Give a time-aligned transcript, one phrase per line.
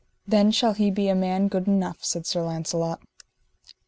[0.25, 3.01] Then shall he be a man good enough, said Sir Launcelot.